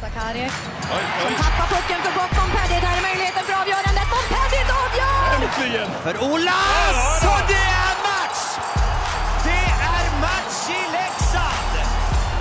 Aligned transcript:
Sakari 0.00 0.50
som 1.22 1.34
tappar 1.42 1.66
pucken 1.74 2.00
för 2.04 2.12
gott. 2.18 2.32
Montpellier, 2.38 2.80
där 2.80 2.96
är 2.98 3.02
möjligheten 3.08 3.42
för 3.48 3.54
avgörandet. 3.62 4.06
Montpellier 4.14 4.66
avgör! 4.82 5.26
Äntligen! 5.34 5.90
För 6.02 6.14
Olas! 6.30 7.22
Och 7.32 7.42
det 7.52 7.66
är 7.84 7.94
match! 8.08 8.42
Det 9.44 9.64
är 9.94 10.04
match 10.26 10.60
i 10.78 10.80
Leksand! 10.98 11.72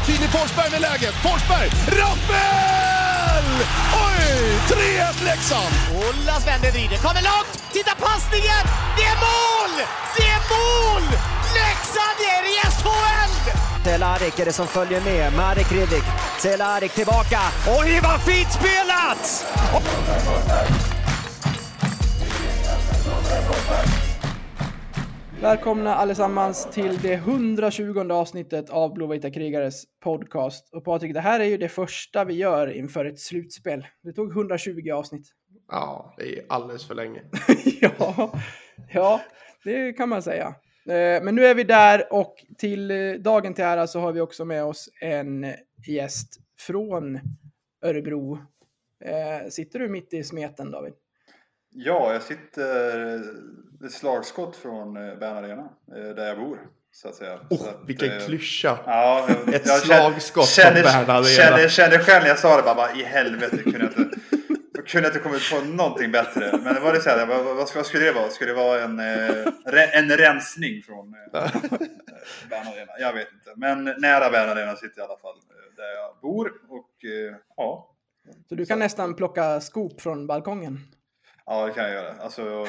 Filip 0.05 0.31
Forsberg 0.31 0.71
med 0.71 0.81
läget. 0.81 1.15
Forsberg! 1.25 1.69
Rappel! 1.99 3.47
Oj! 4.05 4.25
3-1 4.69 5.23
Leksand! 5.23 5.73
Olas 5.95 6.47
vänder, 6.47 6.71
vrider, 6.71 6.97
kommer 6.97 7.21
långt! 7.21 7.51
Titta 7.71 7.95
passningen! 7.95 8.63
Det 8.97 9.05
är 9.13 9.17
mål! 9.27 9.73
Det 10.17 10.27
är 10.35 10.41
mål! 10.53 11.03
Leksand! 11.53 11.96
Cehlárik 13.87 14.39
är 14.39 14.45
det 14.45 14.53
som 14.53 14.67
följer 14.67 15.01
med. 15.01 15.33
Marek 15.33 15.71
Hrivik. 15.71 16.03
Cehlárik 16.41 16.91
tillbaka. 16.91 17.39
Oj, 17.79 17.99
vad 18.03 18.21
fint 18.25 18.51
spelat! 18.51 19.45
Välkomna 25.41 25.95
allesammans 25.95 26.67
till 26.71 26.97
det 26.97 27.13
120 27.13 28.11
avsnittet 28.11 28.69
av 28.69 28.93
Blåvita 28.93 29.31
krigares 29.31 29.83
podcast. 30.03 30.73
Och 30.73 30.85
Patrik, 30.85 31.13
det 31.13 31.21
här 31.21 31.39
är 31.39 31.45
ju 31.45 31.57
det 31.57 31.69
första 31.69 32.25
vi 32.25 32.33
gör 32.33 32.67
inför 32.67 33.05
ett 33.05 33.19
slutspel. 33.19 33.87
Det 34.03 34.13
tog 34.13 34.31
120 34.31 34.91
avsnitt. 34.91 35.27
Ja, 35.71 36.13
det 36.17 36.37
är 36.37 36.45
alldeles 36.49 36.87
för 36.87 36.95
länge. 36.95 37.21
ja, 37.81 38.31
ja, 38.91 39.21
det 39.63 39.93
kan 39.93 40.09
man 40.09 40.21
säga. 40.21 40.55
Eh, 40.87 41.23
Men 41.23 41.35
nu 41.35 41.45
är 41.45 41.55
vi 41.55 41.63
där 41.63 42.13
och 42.13 42.45
till 42.57 42.91
eh, 42.91 43.13
dagen 43.13 43.53
till 43.53 43.63
ära 43.63 43.87
så 43.87 43.99
har 43.99 44.11
vi 44.11 44.21
också 44.21 44.45
med 44.45 44.63
oss 44.63 44.89
en 45.01 45.53
gäst 45.87 46.39
från 46.59 47.19
Örebro. 47.85 48.39
Eh, 49.05 49.49
Sitter 49.49 49.79
du 49.79 49.87
mitt 49.87 50.13
i 50.13 50.23
smeten 50.23 50.71
David? 50.71 50.93
Ja, 51.69 52.13
jag 52.13 52.21
sitter 52.21 53.15
ett 53.85 53.91
slagskott 53.91 54.55
från 54.55 54.93
Bern 54.93 55.35
Arena, 55.43 55.69
där 56.15 56.27
jag 56.27 56.37
bor. 56.37 56.59
Så 56.91 57.07
att 57.07 57.15
säga. 57.15 57.39
Oh, 57.49 57.57
så 57.57 57.69
att, 57.69 57.79
vilken 57.87 58.11
eh, 58.11 58.25
klyscha! 58.25 58.79
Ja, 58.85 59.27
Ett 59.53 59.67
jag 59.67 59.79
slagskott 59.79 60.47
kände, 60.47 60.83
från 60.83 61.05
Bern 61.05 61.09
Arena. 61.15 61.23
Kände, 61.23 61.69
kände 61.69 61.99
själv 61.99 62.21
när 62.23 62.29
jag 62.29 62.39
sa 62.39 62.57
det 62.57 62.63
bara, 62.63 62.75
bara 62.75 62.91
i 62.95 63.03
helvete 63.03 63.57
kunde 63.63 63.79
jag 63.79 63.87
inte. 63.97 64.06
Jag 64.87 64.91
kunde 64.91 65.07
inte 65.07 65.19
kommit 65.19 65.49
på 65.51 65.61
någonting 65.61 66.11
bättre. 66.11 66.59
Men 66.63 66.73
det 66.73 66.79
var 66.79 66.93
det 66.93 67.01
så 67.01 67.09
här, 67.09 67.27
vad, 67.27 67.45
vad, 67.45 67.55
vad 67.75 67.85
skulle 67.85 68.05
det 68.05 68.11
vara? 68.11 68.29
Skulle 68.29 68.51
det 68.51 68.57
vara 68.57 68.83
en, 68.83 68.99
eh, 68.99 69.97
en 69.99 70.09
rensning 70.09 70.83
från 70.83 71.13
eh, 71.13 71.51
Bern 72.49 72.67
Arena? 72.67 72.91
Jag 72.99 73.13
vet 73.13 73.33
inte. 73.33 73.53
Men 73.55 73.83
nära 73.83 74.29
Bern 74.29 74.49
Arena 74.49 74.75
sitter 74.75 74.99
jag 74.99 75.05
i 75.05 75.09
alla 75.09 75.19
fall 75.19 75.37
eh, 75.37 75.75
där 75.75 75.91
jag 76.01 76.17
bor. 76.21 76.51
Och 76.69 77.05
eh, 77.05 77.35
ja, 77.57 77.95
Så 78.49 78.55
du 78.55 78.65
kan 78.65 78.79
nästan 78.79 79.15
plocka 79.15 79.61
skop 79.61 80.01
från 80.01 80.27
balkongen. 80.27 80.79
Ja, 81.45 81.65
det 81.65 81.73
kan 81.73 81.83
jag 81.83 81.93
göra. 81.93 82.13
Alltså, 82.21 82.65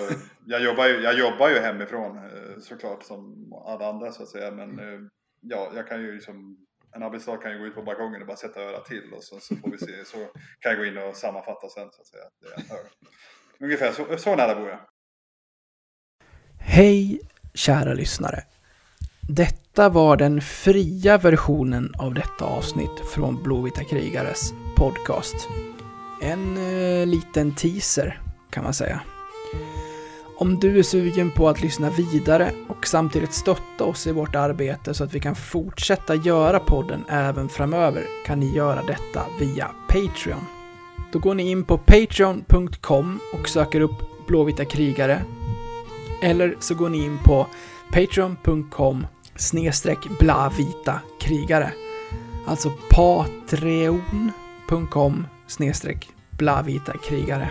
jag, 0.47 0.63
jobbar 0.63 0.87
ju, 0.87 1.01
jag 1.01 1.19
jobbar 1.19 1.49
ju 1.49 1.59
hemifrån 1.59 2.21
såklart 2.61 3.03
som 3.03 3.53
alla 3.67 3.89
andra 3.89 4.13
så 4.13 4.23
att 4.23 4.29
säga. 4.29 4.51
Men 4.51 4.79
eh, 4.79 5.01
ja, 5.41 5.73
jag 5.75 5.89
kan 5.89 6.01
ju 6.01 6.15
liksom, 6.15 6.67
en 6.95 7.03
arbetsdag 7.03 7.37
kan 7.37 7.53
ju 7.53 7.59
gå 7.59 7.67
ut 7.67 7.75
på 7.75 7.83
balkongen 7.83 8.21
och 8.21 8.27
bara 8.27 8.37
sätta 8.37 8.61
örat 8.61 8.85
till 8.85 9.13
och 9.13 9.23
så, 9.23 9.41
så 9.41 9.57
får 9.57 9.71
vi 9.71 9.79
se. 9.79 10.05
Så 10.05 10.17
kan 10.61 10.73
jag 10.73 10.77
gå 10.77 10.85
in 10.85 10.99
och 10.99 11.17
sammanfatta 11.17 11.69
sen 11.69 11.89
så 11.93 12.01
att 12.01 12.07
säga. 12.07 12.25
Det 12.41 12.65
jag. 12.69 12.79
Ungefär 13.67 13.93
så, 13.93 14.19
så 14.19 14.37
nära 14.37 14.55
bor 14.55 14.69
jag. 14.69 14.81
Hej 16.59 17.21
kära 17.55 17.95
lyssnare. 17.95 18.45
Detta 19.21 19.89
var 19.89 20.17
den 20.17 20.41
fria 20.41 21.19
versionen 21.19 21.95
av 21.99 22.15
detta 22.15 22.45
avsnitt 22.45 23.01
från 23.15 23.43
Blåvita 23.43 23.85
krigares 23.85 24.53
podcast. 24.77 25.49
En 26.23 26.57
eh, 26.57 27.07
liten 27.07 27.55
teaser 27.55 28.23
kan 28.51 28.65
man 28.65 28.75
säga. 28.75 29.01
Om 30.39 30.61
du 30.61 30.79
är 30.79 30.83
sugen 30.83 31.31
på 31.31 31.49
att 31.49 31.63
lyssna 31.63 31.91
vidare 31.91 32.53
och 32.79 32.87
samtidigt 32.87 33.33
stötta 33.33 33.85
oss 33.85 34.07
i 34.07 34.13
vårt 34.13 34.35
arbete 34.35 34.95
så 34.95 35.05
att 35.05 35.15
vi 35.15 35.21
kan 35.21 35.35
fortsätta 35.35 36.15
göra 36.15 36.61
podden 36.61 37.05
även 37.09 37.49
framöver 37.49 38.05
kan 38.27 38.41
ni 38.41 38.57
göra 38.57 38.83
detta 38.83 39.27
via 39.41 39.71
Patreon. 39.89 40.45
Då 41.13 41.19
går 41.19 41.35
ni 41.35 41.51
in 41.51 41.65
på 41.65 41.79
patreon.com 41.79 43.21
och 43.35 43.49
söker 43.49 43.81
upp 43.81 44.27
Blåvita 44.27 44.65
krigare 44.65 45.23
eller 46.23 46.57
så 46.61 46.75
går 46.75 46.89
ni 46.89 47.05
in 47.05 47.19
på 47.25 47.47
patreon.com 47.93 49.07
snedstreck 49.37 49.99
blavita 50.21 51.01
krigare. 51.21 51.73
Alltså 52.47 52.73
patreon.com 52.91 54.07
snedstreck 55.47 56.09
blavita 56.31 56.93
krigare. 56.99 57.51